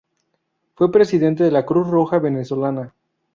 [0.73, 2.91] Fue presidenta de la Cruz Roja Venezolana.